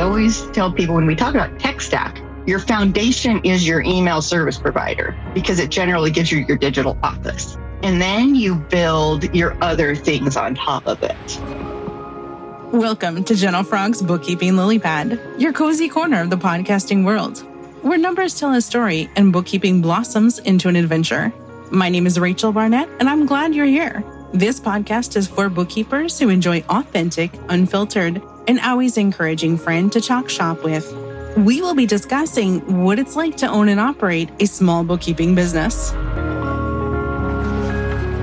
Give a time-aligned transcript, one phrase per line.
[0.00, 4.22] I always tell people when we talk about tech stack, your foundation is your email
[4.22, 7.58] service provider because it generally gives you your digital office.
[7.82, 11.38] And then you build your other things on top of it.
[12.72, 17.40] Welcome to Gentle Frog's Bookkeeping Lily Pad, your cozy corner of the podcasting world,
[17.82, 21.30] where numbers tell a story and bookkeeping blossoms into an adventure.
[21.70, 24.02] My name is Rachel Barnett, and I'm glad you're here.
[24.32, 30.28] This podcast is for bookkeepers who enjoy authentic, unfiltered, and always encouraging friend to chalk
[30.28, 30.92] shop with.
[31.36, 35.92] We will be discussing what it's like to own and operate a small bookkeeping business.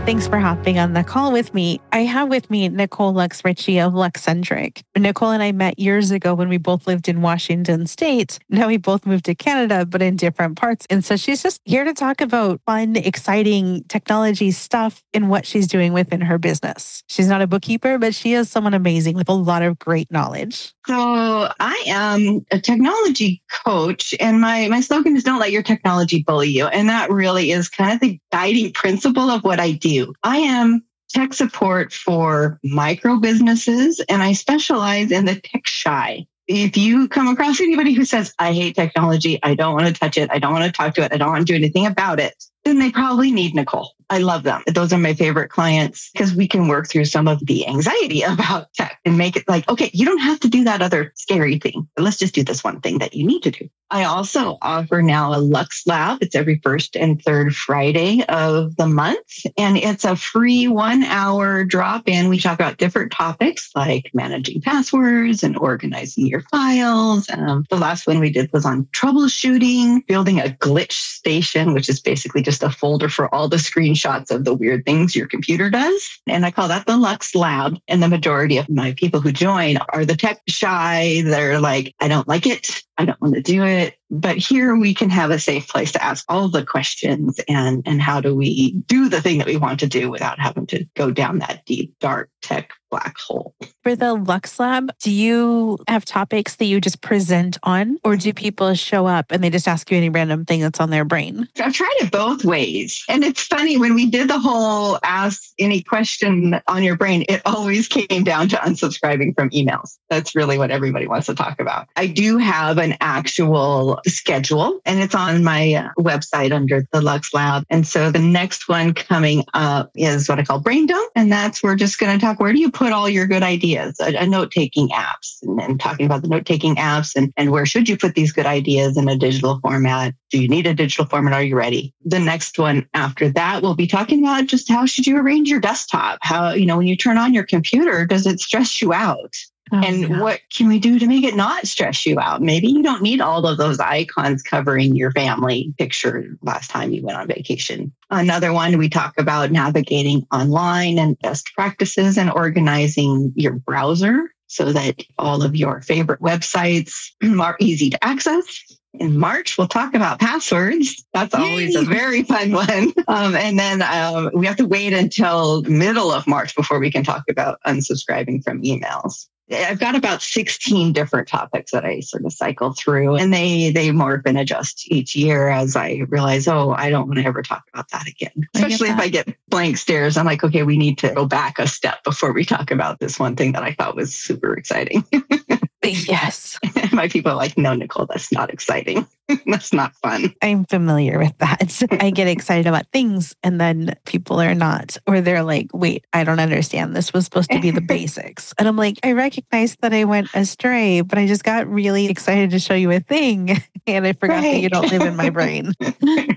[0.07, 1.81] Thanks for hopping on the call with me.
[1.91, 4.81] I have with me Nicole Lux Ritchie of Luxcentric.
[4.97, 8.39] Nicole and I met years ago when we both lived in Washington State.
[8.47, 10.87] Now we both moved to Canada, but in different parts.
[10.89, 15.67] And so she's just here to talk about fun, exciting technology stuff and what she's
[15.67, 17.03] doing within her business.
[17.09, 20.73] She's not a bookkeeper, but she is someone amazing with a lot of great knowledge.
[20.87, 26.23] So I am a technology coach, and my my slogan is "Don't let your technology
[26.23, 29.96] bully you," and that really is kind of the guiding principle of what I do.
[30.23, 36.25] I am tech support for micro businesses, and I specialize in the tech shy.
[36.47, 40.17] If you come across anybody who says, I hate technology, I don't want to touch
[40.17, 42.19] it, I don't want to talk to it, I don't want to do anything about
[42.19, 43.93] it, then they probably need Nicole.
[44.09, 44.61] I love them.
[44.67, 48.73] Those are my favorite clients because we can work through some of the anxiety about
[48.73, 51.87] tech and make it like, okay, you don't have to do that other scary thing.
[51.97, 53.69] Let's just do this one thing that you need to do.
[53.89, 56.17] I also offer now a Lux Lab.
[56.21, 59.45] It's every first and third Friday of the month.
[59.57, 62.27] And it's a free one hour drop in.
[62.27, 67.29] We talk about different topics like managing passwords and organizing your files.
[67.29, 72.01] Um, the last one we did was on troubleshooting, building a glitch station, which is
[72.01, 76.19] basically just a folder for all the screenshots of the weird things your computer does.
[76.27, 77.77] And I call that the Lux Lab.
[77.87, 81.21] And the majority of my people who join are the tech shy.
[81.23, 82.83] They're like, I don't like it.
[82.97, 83.97] I don't want to do it.
[84.09, 88.01] But here we can have a safe place to ask all the questions and, and
[88.01, 91.11] how do we do the thing that we want to do without having to go
[91.11, 93.53] down that deep, dark tech black hole.
[93.83, 98.33] For the Lux Lab, do you have topics that you just present on, or do
[98.33, 101.47] people show up and they just ask you any random thing that's on their brain?
[101.59, 103.03] I've tried it both ways.
[103.09, 107.41] And it's funny when we did the whole ask any question on your brain, it
[107.45, 109.97] always came down to unsubscribing from emails.
[110.09, 111.87] That's really what everybody wants to talk about.
[111.97, 117.63] I do have an actual schedule and it's on my website under the Lux Lab.
[117.69, 121.11] And so the next one coming up is what I call Brain Dump.
[121.15, 123.99] And that's we're just going to talk where do you put all your good ideas,
[123.99, 127.51] a, a note taking apps, and, and, talking about the note taking apps and, and
[127.51, 130.13] where should you put these good ideas in a digital format?
[130.31, 131.33] Do you need a digital format?
[131.33, 131.93] Are you ready?
[132.03, 135.59] The next one after that, we'll be talking about just how should you arrange your
[135.59, 136.19] desktop?
[136.21, 139.33] How, you know, when you turn on your computer, does it stress you out?
[139.71, 140.21] Oh, and yeah.
[140.21, 142.41] what can we do to make it not stress you out?
[142.41, 147.03] Maybe you don't need all of those icons covering your family picture last time you
[147.03, 147.93] went on vacation.
[148.09, 154.71] Another one, we talk about navigating online and best practices and organizing your browser so
[154.71, 158.63] that all of your favorite websites are easy to access.
[158.93, 161.05] In March, we'll talk about passwords.
[161.13, 161.81] That's always Yay.
[161.81, 162.93] a very fun one.
[163.09, 167.03] Um, and then um, we have to wait until middle of March before we can
[167.03, 169.27] talk about unsubscribing from emails.
[169.49, 173.89] I've got about 16 different topics that I sort of cycle through and they they
[173.89, 177.63] morph and adjust each year as I realize, oh, I don't want to ever talk
[177.73, 178.47] about that again.
[178.55, 180.17] Especially I if I get blank stares.
[180.17, 183.19] I'm like, okay, we need to go back a step before we talk about this
[183.19, 185.05] one thing that I thought was super exciting.
[186.07, 186.59] yes.
[186.91, 189.07] My people are like, no, Nicole, that's not exciting.
[189.45, 190.33] that's not fun.
[190.41, 191.81] I'm familiar with that.
[191.99, 196.23] I get excited about things and then people are not, or they're like, wait, I
[196.23, 196.95] don't understand.
[196.95, 198.53] This was supposed to be the basics.
[198.57, 202.51] And I'm like, I recognize that I went astray, but I just got really excited
[202.51, 203.61] to show you a thing.
[203.85, 204.53] And I forgot right.
[204.53, 205.71] that you don't live in my brain.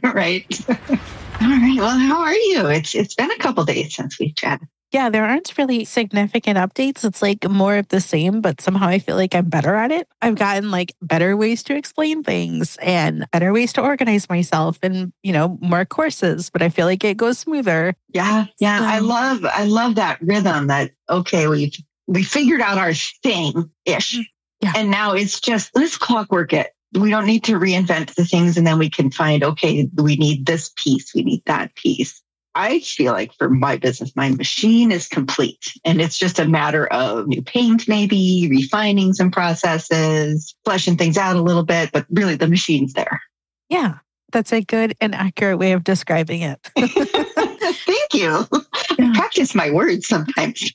[0.05, 0.47] right.
[1.41, 1.77] All right.
[1.78, 2.69] Well, how are you?
[2.69, 4.69] It's it's been a couple days since we've chatted.
[4.93, 7.05] Yeah, there aren't really significant updates.
[7.05, 10.09] It's like more of the same, but somehow I feel like I'm better at it.
[10.21, 15.12] I've gotten like better ways to explain things and better ways to organize myself and,
[15.23, 17.94] you know, more courses, but I feel like it goes smoother.
[18.09, 18.47] Yeah.
[18.59, 18.81] Yeah.
[18.82, 21.76] I love, I love that rhythm that, okay, we've,
[22.09, 24.19] we figured out our thing ish.
[24.19, 24.25] Mm,
[24.61, 24.73] yeah.
[24.75, 28.67] And now it's just, let's clockwork it we don't need to reinvent the things and
[28.67, 32.20] then we can find okay we need this piece we need that piece
[32.61, 36.89] I feel like for my business, my machine is complete and it's just a matter
[36.89, 42.37] of new paint, maybe refining some processes, fleshing things out a little bit, but really
[42.37, 43.19] the machine's there.
[43.71, 43.95] Yeah,
[44.31, 46.61] that's a good and accurate way of describing it.
[46.77, 48.47] Thank you.
[48.99, 49.12] Yeah.
[49.15, 50.71] Practice my words sometimes.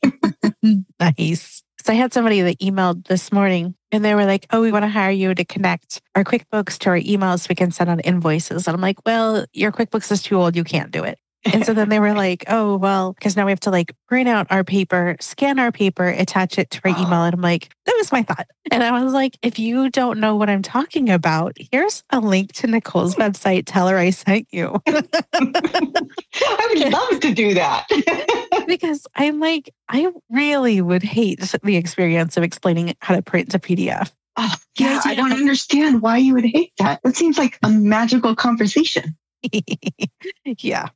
[1.00, 1.62] nice.
[1.84, 4.86] So I had somebody that emailed this morning And they were like, oh, we want
[4.86, 8.02] to hire you to connect our QuickBooks to our emails so we can send out
[8.04, 8.68] invoices.
[8.68, 10.56] And I'm like, well, your QuickBooks is too old.
[10.56, 11.20] You can't do it.
[11.52, 14.28] And so then they were like, oh, well, because now we have to like print
[14.28, 17.14] out our paper, scan our paper, attach it to our email.
[17.14, 17.26] Ah.
[17.26, 18.48] And I'm like, that was my thought.
[18.72, 22.54] And I was like, if you don't know what I'm talking about, here's a link
[22.54, 23.64] to Nicole's website.
[23.66, 24.82] Tell her I sent you.
[24.88, 27.86] I would love to do that.
[28.68, 33.60] because I'm like, I really would hate the experience of explaining how to print a
[33.60, 34.12] PDF.
[34.38, 37.00] Oh, yeah, I don't understand why you would hate that.
[37.06, 39.16] It seems like a magical conversation.
[40.60, 40.88] yeah.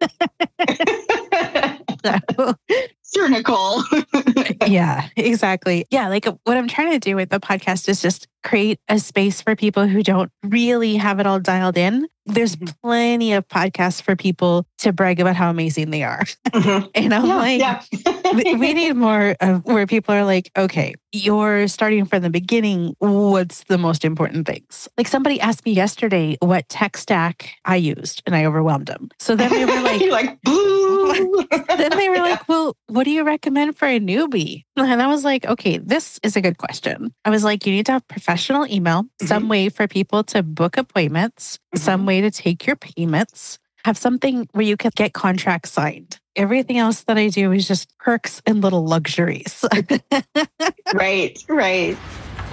[2.04, 2.54] so,
[3.02, 3.82] Sir Nicole.
[4.66, 5.86] yeah, exactly.
[5.90, 8.98] Yeah, like uh, what I'm trying to do with the podcast is just create a
[8.98, 12.06] space for people who don't really have it all dialed in.
[12.28, 12.74] There's mm-hmm.
[12.82, 16.24] plenty of podcasts for people to brag about how amazing they are.
[16.48, 16.86] Mm-hmm.
[16.94, 18.32] and I'm yeah, like, yeah.
[18.32, 22.94] we, we need more of where people are like, okay, you're starting from the beginning.
[22.98, 24.88] What's the most important things?
[24.96, 29.08] Like somebody asked me yesterday what tech stack I used, and I overwhelmed them.
[29.18, 31.46] So then they were like, like, boo.
[31.76, 34.64] then they were like, well, what do you recommend for a newbie?
[34.88, 37.12] And I was like, okay, this is a good question.
[37.24, 39.26] I was like, you need to have professional email, mm-hmm.
[39.26, 41.78] some way for people to book appointments, mm-hmm.
[41.78, 46.18] some way to take your payments, have something where you can get contracts signed.
[46.36, 49.64] Everything else that I do is just perks and little luxuries.
[50.94, 51.96] right, right.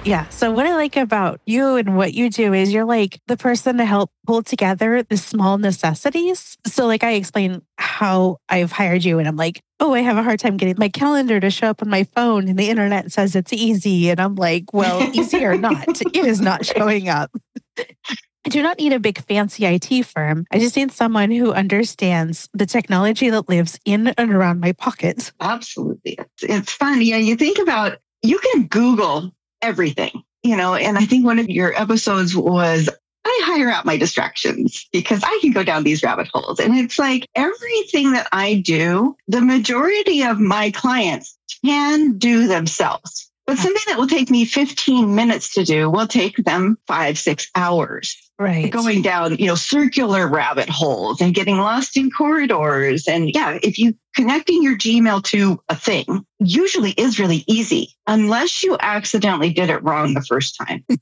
[0.06, 0.28] Yeah.
[0.28, 3.78] So, what I like about you and what you do is you're like the person
[3.78, 6.56] to help pull together the small necessities.
[6.64, 10.22] So, like, I explain how I've hired you, and I'm like, oh, I have a
[10.22, 13.34] hard time getting my calendar to show up on my phone, and the internet says
[13.34, 14.08] it's easy.
[14.08, 17.32] And I'm like, well, easy or not, it is not showing up.
[17.76, 20.46] I do not need a big fancy IT firm.
[20.52, 25.32] I just need someone who understands the technology that lives in and around my pocket.
[25.40, 26.16] Absolutely.
[26.16, 27.02] It's, it's fun.
[27.02, 29.32] Yeah, you think about you can Google
[29.62, 32.88] everything, you know, and I think one of your episodes was
[33.24, 36.60] I hire out my distractions because I can go down these rabbit holes.
[36.60, 43.30] And it's like everything that I do, the majority of my clients can do themselves.
[43.46, 47.48] But something that will take me 15 minutes to do will take them five, six
[47.54, 53.34] hours right going down you know circular rabbit holes and getting lost in corridors and
[53.34, 58.76] yeah if you connecting your gmail to a thing usually is really easy unless you
[58.80, 60.84] accidentally did it wrong the first time.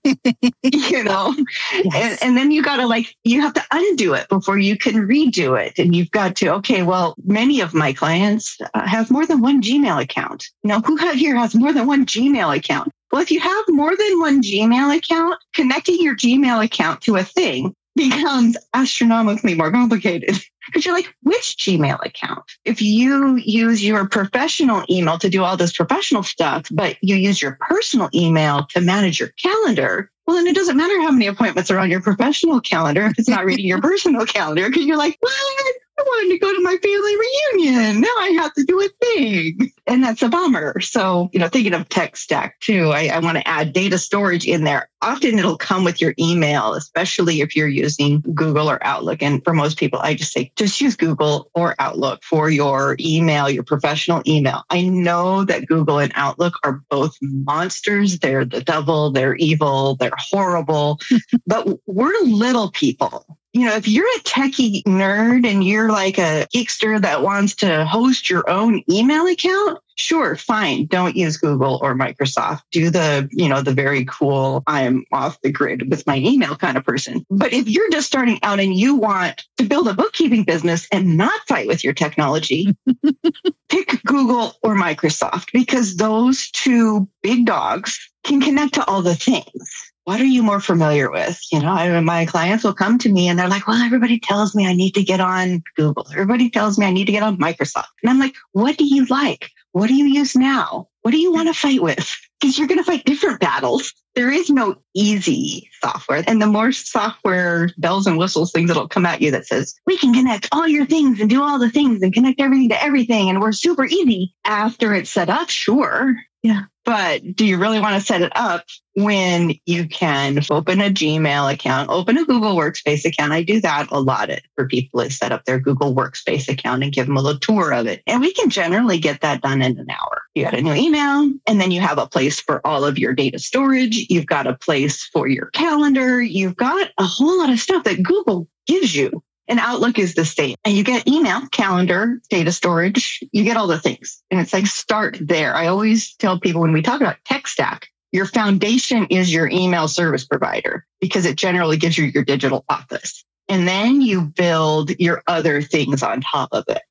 [0.62, 1.34] You know?
[1.72, 1.94] Yes.
[1.94, 5.06] and, and, then you got to like you have to undo it before you can
[5.06, 5.78] redo it.
[5.78, 9.62] And you've got to okay well many of my clients uh, have more than one
[9.62, 10.49] gmail account.
[10.62, 12.93] Now, who here has more than one gmail account?
[13.12, 17.22] Well, if you have more than one Gmail account, connecting your Gmail account to a
[17.22, 22.44] thing becomes astronomically more complicated because you're like, which Gmail account?
[22.64, 27.40] If you use your professional email to do all this professional stuff, but you use
[27.40, 31.70] your personal email to manage your calendar, well, then it doesn't matter how many appointments
[31.70, 35.16] are on your professional calendar if it's not reading your personal calendar because you're like,
[35.20, 35.75] what?
[35.96, 38.00] I wanted to go to my family reunion.
[38.00, 39.70] Now I have to do a thing.
[39.87, 40.81] And that's a bummer.
[40.81, 44.46] So, you know, thinking of tech stack too, I, I want to add data storage
[44.46, 44.88] in there.
[45.02, 49.23] Often it'll come with your email, especially if you're using Google or Outlook.
[49.23, 53.49] And for most people, I just say just use Google or Outlook for your email,
[53.49, 54.64] your professional email.
[54.70, 58.19] I know that Google and Outlook are both monsters.
[58.19, 60.99] They're the devil, they're evil, they're horrible,
[61.47, 66.46] but we're little people you know, if you're a techie nerd and you're like a
[66.52, 70.87] geekster that wants to host your own email account, sure, fine.
[70.87, 72.62] Don't use Google or Microsoft.
[72.73, 76.76] Do the, you know, the very cool, I'm off the grid with my email kind
[76.76, 77.20] of person.
[77.20, 77.37] Mm-hmm.
[77.38, 81.16] But if you're just starting out and you want to build a bookkeeping business and
[81.16, 82.76] not fight with your technology,
[83.68, 89.92] pick Google or Microsoft because those two big dogs can connect to all the things
[90.04, 91.40] what are you more familiar with?
[91.50, 94.54] You know, I, my clients will come to me and they're like, well, everybody tells
[94.54, 96.06] me I need to get on Google.
[96.12, 97.87] Everybody tells me I need to get on Microsoft.
[98.02, 99.50] And I'm like, what do you like?
[99.73, 100.88] What do you use now?
[101.02, 102.16] What do you want to fight with?
[102.40, 103.92] Because you're going to fight different battles.
[104.14, 106.23] There is no easy software.
[106.26, 109.96] And the more software bells and whistles things that'll come at you that says, we
[109.96, 113.28] can connect all your things and do all the things and connect everything to everything.
[113.28, 115.50] And we're super easy after it's set up.
[115.50, 116.14] Sure.
[116.45, 116.65] Yeah.
[116.85, 121.51] But do you really want to set it up when you can open a Gmail
[121.51, 123.33] account, open a Google Workspace account?
[123.33, 126.93] I do that a lot for people to set up their Google Workspace account and
[126.93, 128.03] give them a little tour of it.
[128.07, 130.25] And we can generally get that done in an hour.
[130.35, 133.15] You got a new email, and then you have a place for all of your
[133.15, 134.05] data storage.
[134.11, 136.21] You've got a place for your calendar.
[136.21, 140.25] You've got a whole lot of stuff that Google gives you and Outlook is the
[140.25, 140.57] state.
[140.65, 144.23] And you get email, calendar, data storage, you get all the things.
[144.31, 145.55] And it's like start there.
[145.55, 149.89] I always tell people when we talk about tech stack, Your foundation is your email
[149.89, 153.25] service provider because it generally gives you your digital office.
[153.49, 156.83] And then you build your other things on top of it.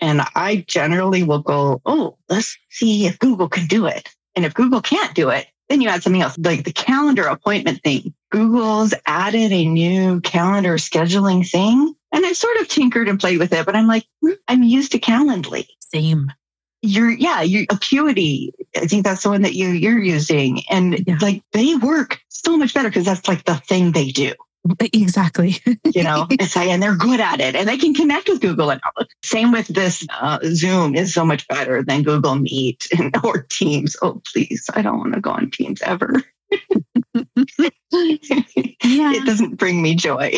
[0.00, 4.08] And I generally will go, oh, let's see if Google can do it.
[4.34, 7.82] And if Google can't do it, then you add something else, like the calendar appointment
[7.82, 8.12] thing.
[8.30, 11.94] Google's added a new calendar scheduling thing.
[12.12, 14.92] And I sort of tinkered and played with it, but I'm like, hmm, I'm used
[14.92, 15.66] to Calendly.
[15.80, 16.30] Same.
[16.82, 18.52] You're, yeah, your Acuity.
[18.76, 20.62] I think that's the one that you, you're using.
[20.68, 21.16] And yeah.
[21.22, 24.32] like they work so much better because that's like the thing they do.
[24.80, 25.56] Exactly.
[25.92, 28.70] you know, it's like, and they're good at it and they can connect with Google
[28.70, 29.10] and Outlook.
[29.24, 33.96] Same with this uh, Zoom is so much better than Google Meet and, or Teams.
[34.02, 34.68] Oh, please.
[34.74, 36.22] I don't want to go on Teams ever.
[36.52, 37.70] yeah.
[38.84, 40.32] It doesn't bring me joy.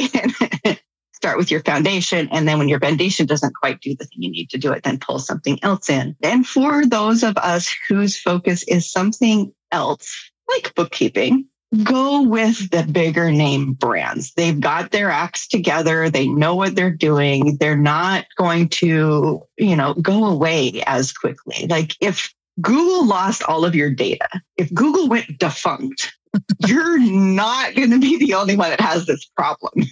[1.13, 2.29] Start with your foundation.
[2.33, 4.83] And then when your foundation doesn't quite do the thing you need to do it,
[4.85, 6.17] then pull something else in.
[6.23, 11.47] And for those of us whose focus is something else, like bookkeeping,
[11.83, 14.33] go with the bigger name brands.
[14.35, 16.09] They've got their acts together.
[16.09, 17.57] They know what they're doing.
[17.59, 21.67] They're not going to, you know, go away as quickly.
[21.69, 26.15] Like if Google lost all of your data, if Google went defunct,
[26.67, 29.85] you're not going to be the only one that has this problem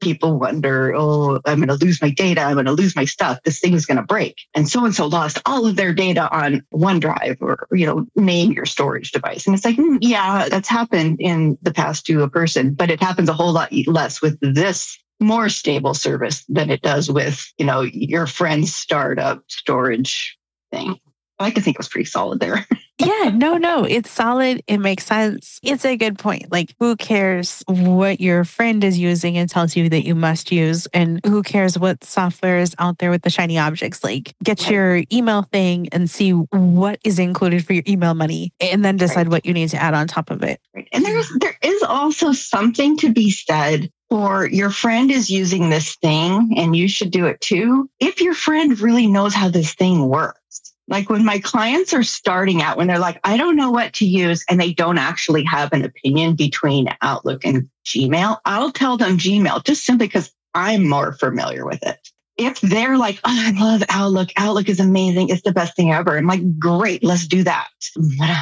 [0.00, 2.42] people wonder, oh, I'm going to lose my data.
[2.42, 3.38] I'm going to lose my stuff.
[3.44, 4.36] This thing is going to break.
[4.54, 8.52] And so and so lost all of their data on OneDrive or, you know, name
[8.52, 9.46] your storage device.
[9.46, 13.02] And it's like, mm, yeah, that's happened in the past to a person, but it
[13.02, 17.64] happens a whole lot less with this more stable service than it does with, you
[17.64, 20.36] know, your friend's startup storage
[20.70, 20.96] thing.
[21.38, 22.66] I like to think it was pretty solid there.
[22.98, 24.62] yeah, no, no, it's solid.
[24.66, 25.60] It makes sense.
[25.62, 26.50] It's a good point.
[26.50, 30.86] Like, who cares what your friend is using and tells you that you must use?
[30.94, 34.02] And who cares what software is out there with the shiny objects?
[34.02, 34.70] Like, get right.
[34.70, 39.26] your email thing and see what is included for your email money and then decide
[39.26, 39.28] right.
[39.28, 40.60] what you need to add on top of it.
[40.74, 40.88] Right.
[40.92, 45.96] And there's, there is also something to be said or your friend is using this
[45.96, 47.90] thing and you should do it too.
[48.00, 50.40] If your friend really knows how this thing works
[50.88, 54.06] like when my clients are starting out, when they're like, I don't know what to
[54.06, 59.18] use, and they don't actually have an opinion between Outlook and Gmail, I'll tell them
[59.18, 61.98] Gmail just simply because I'm more familiar with it.
[62.36, 66.16] If they're like, oh, I love Outlook, Outlook is amazing, it's the best thing ever.
[66.16, 67.68] I'm like, great, let's do that.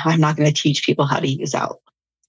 [0.04, 1.80] I'm not going to teach people how to use Outlook.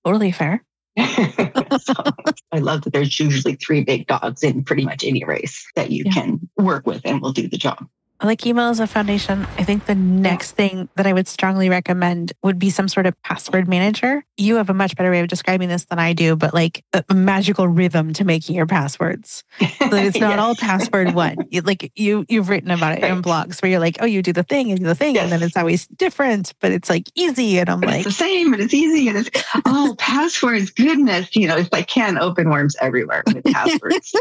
[0.06, 0.64] Totally fair.
[0.98, 1.04] so
[2.52, 6.04] I love that there's usually three big dogs in pretty much any race that you
[6.06, 6.14] yeah.
[6.14, 7.86] can work with and will do the job
[8.24, 12.34] like email as a foundation, I think the next thing that I would strongly recommend
[12.44, 14.24] would be some sort of password manager.
[14.38, 17.04] You have a much better way of describing this than I do, but like a,
[17.14, 19.44] magical rhythm to making your passwords.
[19.86, 20.40] So it's not yes.
[20.40, 21.38] all password one.
[21.64, 23.12] Like you, you've written about it right.
[23.12, 25.24] in blogs where you're like, oh, you do the thing and do the thing, yes.
[25.24, 27.60] and then it's always different, but it's like easy.
[27.60, 29.08] And I'm but like, it's the same, but it's easy.
[29.08, 29.30] And it's
[29.66, 34.14] oh, passwords, goodness, you know, it's like can open worms everywhere with passwords.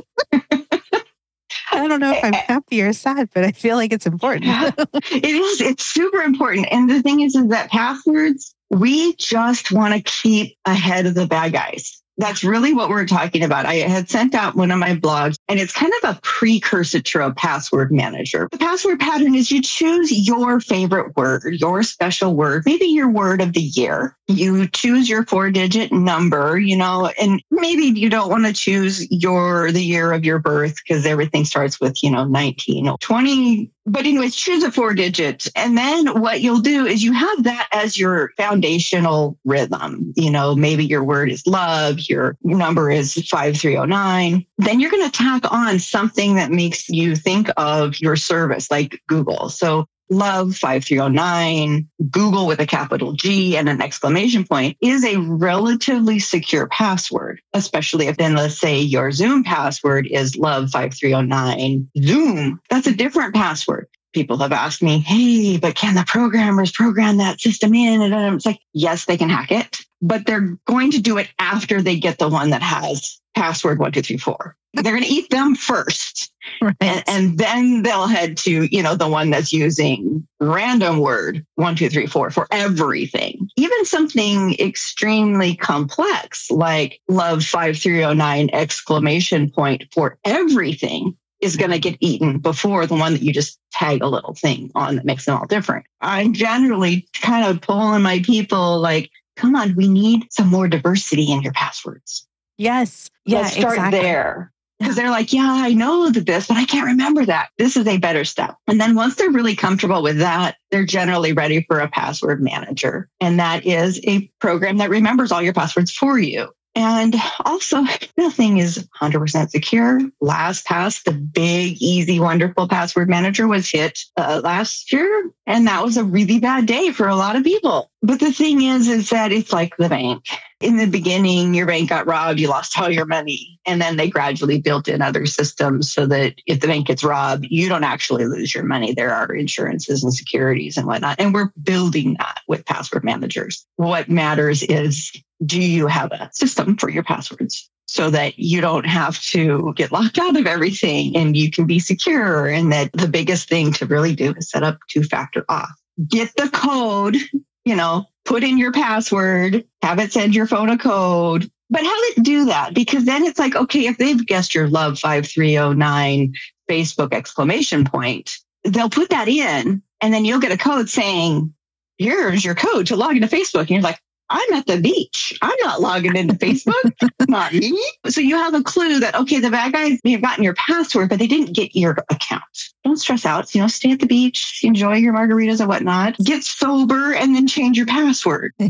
[1.75, 2.45] I don't know if I'm eh, eh.
[2.47, 4.45] happy or sad, but I feel like it's important.
[5.11, 5.61] it is.
[5.61, 6.69] It's super important.
[6.71, 11.26] And the thing is, is that passwords, we just want to keep ahead of the
[11.26, 12.02] bad guys.
[12.16, 13.66] That's really what we're talking about.
[13.66, 17.26] I had sent out one of my blogs and it's kind of a precursor to
[17.26, 18.49] a password manager.
[18.52, 23.40] The password pattern is you choose your favorite word, your special word, maybe your word
[23.40, 24.16] of the year.
[24.28, 29.11] You choose your four digit number, you know, and maybe you don't want to choose
[29.11, 33.71] your, the year of your birth because everything starts with, you know, 19 or 20
[33.87, 35.47] but anyways, choose a four digit.
[35.55, 40.12] And then what you'll do is you have that as your foundational rhythm.
[40.17, 44.47] You know, maybe your word is love, your number is 5309.
[44.59, 49.03] Then you're going to tack on something that makes you think of your service like
[49.07, 49.49] Google.
[49.50, 56.18] So love 5309, Google with a capital G and an exclamation point is a relatively
[56.18, 62.61] secure password, especially if then let's say your Zoom password is love 5309 Zoom.
[62.70, 63.88] That's a different password.
[64.12, 68.00] People have asked me, hey, but can the programmers program that system in?
[68.00, 71.82] And it's like, yes, they can hack it, but they're going to do it after
[71.82, 74.57] they get the one that has password one, two, three, four.
[74.75, 76.33] They're going to eat them first.
[76.61, 76.75] Right.
[76.81, 81.75] And, and, then they'll head to, you know, the one that's using random word one,
[81.76, 83.49] two, three, four for everything.
[83.57, 91.97] Even something extremely complex like love 5309 exclamation point for everything is going to get
[92.00, 95.37] eaten before the one that you just tag a little thing on that makes them
[95.37, 95.85] all different.
[96.00, 101.31] I'm generally kind of pulling my people like, come on, we need some more diversity
[101.31, 102.26] in your passwords.
[102.58, 103.11] Yes.
[103.25, 103.40] Yeah.
[103.40, 104.00] Let's start exactly.
[104.00, 104.50] there.
[104.80, 107.50] Because they're like, yeah, I know that this, but I can't remember that.
[107.58, 108.56] This is a better step.
[108.66, 113.08] And then once they're really comfortable with that, they're generally ready for a password manager.
[113.20, 116.50] And that is a program that remembers all your passwords for you.
[116.75, 117.84] And also,
[118.18, 120.00] nothing is 100% secure.
[120.23, 125.30] LastPass, the big, easy, wonderful password manager, was hit uh, last year.
[125.46, 127.90] And that was a really bad day for a lot of people.
[128.04, 130.26] But the thing is, is that it's like the bank.
[130.61, 133.58] In the beginning, your bank got robbed, you lost all your money.
[133.64, 137.46] And then they gradually built in other systems so that if the bank gets robbed,
[137.49, 138.92] you don't actually lose your money.
[138.92, 141.18] There are insurances and securities and whatnot.
[141.18, 143.64] And we're building that with password managers.
[143.76, 145.11] What matters is
[145.46, 149.92] do you have a system for your passwords so that you don't have to get
[149.92, 152.49] locked out of everything and you can be secure?
[152.49, 155.68] And that the biggest thing to really do is set up two factor auth.
[156.06, 157.16] Get the code,
[157.64, 161.92] you know, put in your password, have it send your phone a code, but have
[161.92, 166.35] it do that because then it's like, okay, if they've guessed your love 5309
[166.71, 171.52] Facebook exclamation point, they'll put that in and then you'll get a code saying,
[171.99, 173.61] here's your code to log into Facebook.
[173.61, 174.00] And you're like,
[174.31, 175.38] I'm at the beach.
[175.43, 176.93] I'm not logging into Facebook.
[177.28, 177.78] not me.
[178.09, 181.09] So you have a clue that, okay, the bad guys may have gotten your password,
[181.09, 182.43] but they didn't get your account.
[182.85, 183.54] Don't stress out.
[183.54, 187.47] You know, stay at the beach, enjoy your margaritas and whatnot, get sober, and then
[187.47, 188.52] change your password.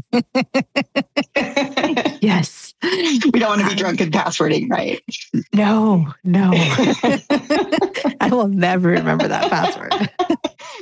[2.21, 2.64] yes.
[3.33, 5.03] We don't want to be um, drunk and passwording, right?
[5.53, 6.51] No, no.
[8.21, 9.93] I will never remember that password.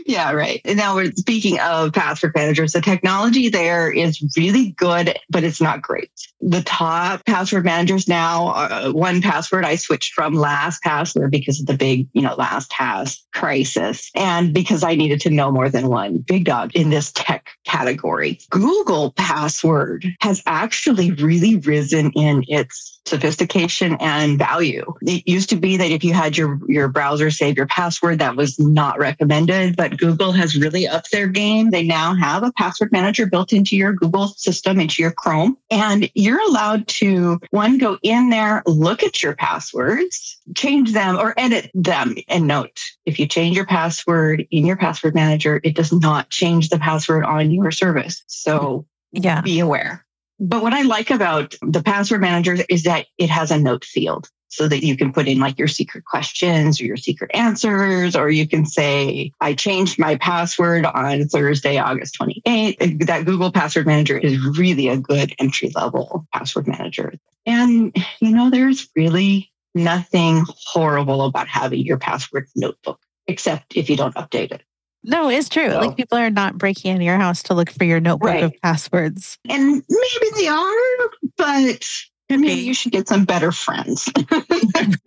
[0.06, 0.61] yeah, right.
[0.64, 2.73] And now we're speaking of password managers.
[2.73, 6.11] The technology there is really good, but it's not great.
[6.43, 12.09] The top password managers now, uh, 1Password, I switched from LastPass because of the big,
[12.13, 16.45] you know, last LastPass crisis and because I needed to know more than one big
[16.45, 18.39] dog in this tech category.
[18.51, 24.85] Google Password has actually really risen in its sophistication and value.
[25.02, 28.37] It used to be that if you had your, your browser save your password, that
[28.37, 31.71] was not recommended, but Google has really upped their game.
[31.71, 36.11] They now have a password manager built into your Google system, into your Chrome, and
[36.14, 41.71] you're allowed to one, go in there, look at your passwords, change them or edit
[41.75, 42.15] them.
[42.28, 46.69] And note, if you change your password in your password manager, it does not change
[46.69, 48.23] the password on your service.
[48.26, 50.04] So yeah, be aware.
[50.40, 54.28] But what I like about the password manager is that it has a note field
[54.49, 58.28] so that you can put in like your secret questions or your secret answers, or
[58.28, 63.06] you can say, I changed my password on Thursday, August 28th.
[63.06, 67.14] That Google Password Manager is really a good entry level password manager.
[67.47, 73.97] And, you know, there's really nothing horrible about having your password notebook, except if you
[73.97, 74.62] don't update it.
[75.04, 75.71] No, it's true.
[75.71, 78.45] So, like people are not breaking into your house to look for your notebook right.
[78.45, 79.38] of passwords.
[79.49, 81.86] And maybe they are, but
[82.30, 84.08] maybe you should get some better friends.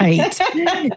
[0.01, 0.37] right.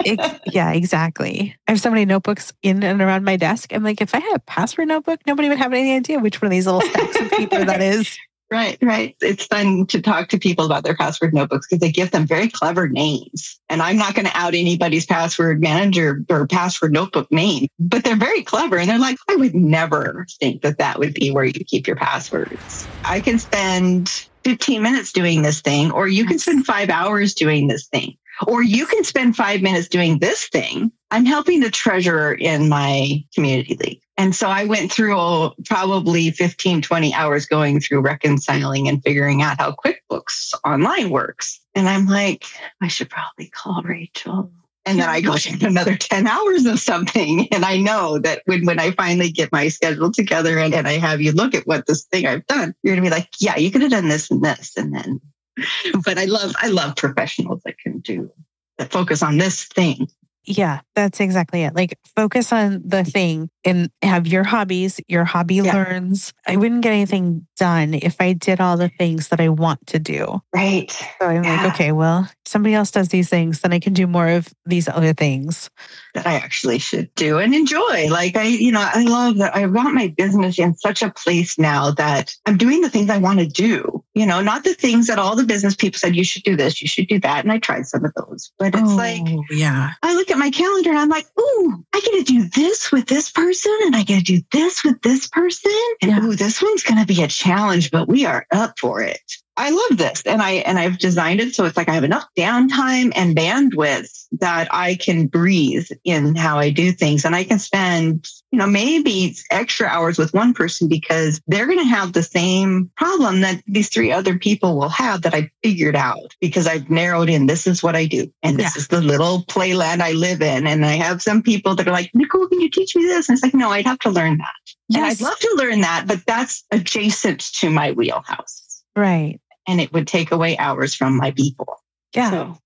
[0.05, 1.55] It, yeah, exactly.
[1.67, 3.73] I have so many notebooks in and around my desk.
[3.73, 6.47] I'm like, if I had a password notebook, nobody would have any idea which one
[6.47, 8.19] of these little stacks of paper that is.
[8.51, 9.15] Right, right.
[9.21, 12.49] It's fun to talk to people about their password notebooks because they give them very
[12.49, 13.61] clever names.
[13.69, 18.17] And I'm not going to out anybody's password manager or password notebook name, but they're
[18.17, 18.79] very clever.
[18.79, 21.97] And they're like, I would never think that that would be where you keep your
[21.97, 22.89] passwords.
[23.05, 24.09] I can spend
[24.45, 28.63] 15 minutes doing this thing, or you can spend five hours doing this thing, or
[28.63, 30.93] you can spend five minutes doing this thing.
[31.11, 34.01] I'm helping the treasurer in my community league.
[34.17, 39.61] And so I went through probably 15, 20 hours going through reconciling and figuring out
[39.61, 41.61] how QuickBooks online works.
[41.75, 42.45] And I'm like,
[42.83, 44.51] I should probably call Rachel.
[44.85, 47.47] And then I go another 10 hours of something.
[47.53, 50.93] And I know that when, when I finally get my schedule together and, and I
[50.95, 53.57] have you look at what this thing I've done, you're going to be like, yeah,
[53.57, 54.73] you could have done this and this.
[54.77, 55.21] And then,
[56.05, 58.31] but I love, I love professionals that can do
[58.79, 60.09] that focus on this thing
[60.49, 61.75] yeah, that's exactly it.
[61.75, 65.75] Like focus on the thing and have your hobbies, your hobby yeah.
[65.75, 66.33] learns.
[66.47, 69.99] I wouldn't get anything done if I did all the things that I want to
[69.99, 70.41] do.
[70.55, 70.91] Right.
[70.91, 71.65] So I'm yeah.
[71.65, 74.89] like, okay, well, somebody else does these things, then I can do more of these
[74.89, 75.69] other things
[76.15, 78.09] that I actually should do and enjoy.
[78.09, 81.59] Like I, you know, I love that I've got my business in such a place
[81.59, 84.03] now that I'm doing the things I want to do.
[84.15, 86.83] You know, not the things that all the business people said you should do this,
[86.83, 87.45] you should do that.
[87.45, 88.51] And I tried some of those.
[88.59, 89.93] But it's oh, like yeah.
[90.03, 93.07] I look at my calendar and I'm like, ooh, I get to do this with
[93.07, 95.73] this person and I get to do this with this person.
[96.03, 96.25] And yeah.
[96.25, 99.21] ooh, this one's gonna be a challenge, but we are up for it.
[99.59, 100.23] I love this.
[100.25, 104.27] And I and I've designed it so it's like I have enough downtime and bandwidth
[104.33, 107.25] that I can breathe in how I do things.
[107.25, 111.81] And I can spend, you know, maybe extra hours with one person because they're going
[111.81, 115.97] to have the same problem that these three other people will have that I figured
[115.97, 118.33] out because I've narrowed in this is what I do.
[118.45, 118.81] And this yeah.
[118.81, 120.69] is the little playland I live in.
[120.69, 123.29] And I have some people that are like, Nicole, can you teach me this?
[123.29, 124.75] And it's like, no, I'd have to learn that.
[124.89, 124.99] Yes.
[124.99, 128.85] And I'd love to learn that, but that's adjacent to my wheelhouse.
[128.95, 129.41] Right.
[129.69, 131.81] And it would take away hours from my people.
[132.15, 132.31] Yeah.
[132.31, 132.59] So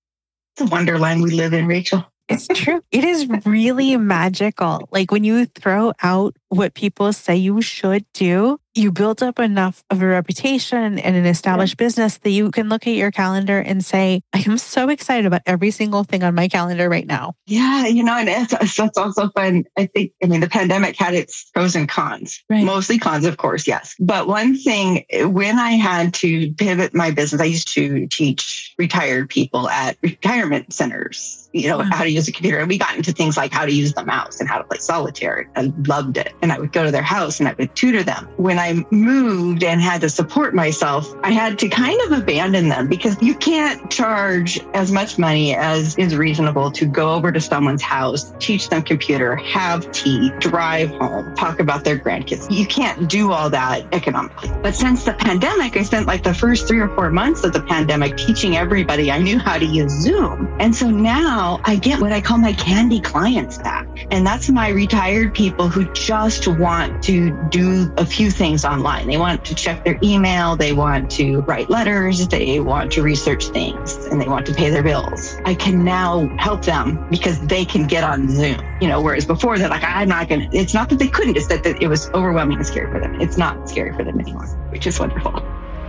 [0.55, 2.05] it's a wonderland we live in, Rachel.
[2.29, 2.81] It's true.
[2.91, 4.87] It is really magical.
[4.91, 9.83] Like when you throw out what people say you should do, you build up enough
[9.89, 11.85] of a reputation and an established yeah.
[11.85, 15.41] business that you can look at your calendar and say, I am so excited about
[15.45, 17.35] every single thing on my calendar right now.
[17.45, 19.65] Yeah, you know, and it's, it's also fun.
[19.77, 22.63] I think, I mean, the pandemic had its pros and cons, right.
[22.63, 23.95] mostly cons, of course, yes.
[23.99, 29.29] But one thing, when I had to pivot my business, I used to teach retired
[29.29, 31.91] people at retirement centers you know, mm-hmm.
[31.91, 32.57] how to use a computer.
[32.57, 34.79] And we got into things like how to use the mouse and how to play
[34.79, 35.47] solitaire.
[35.55, 36.33] I loved it.
[36.41, 38.27] And I would go to their house and I would tutor them.
[38.37, 42.87] When I moved and had to support myself, I had to kind of abandon them
[42.87, 47.81] because you can't charge as much money as is reasonable to go over to someone's
[47.81, 52.49] house, teach them computer, have tea, drive home, talk about their grandkids.
[52.49, 54.49] You can't do all that economically.
[54.61, 57.63] But since the pandemic, I spent like the first three or four months of the
[57.63, 60.55] pandemic teaching everybody I knew how to use Zoom.
[60.61, 63.89] And so now I get what I call my candy clients back.
[64.09, 69.07] And that's my retired people who just want to do a few things online.
[69.07, 73.45] They want to check their email, they want to write letters, they want to research
[73.47, 75.37] things, and they want to pay their bills.
[75.45, 78.61] I can now help them because they can get on Zoom.
[78.79, 81.47] You know, whereas before they're like, I'm not gonna it's not that they couldn't, it's
[81.47, 83.19] that it was overwhelming and scary for them.
[83.19, 85.41] It's not scary for them anymore, which is wonderful.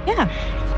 [0.06, 0.72] Yeah.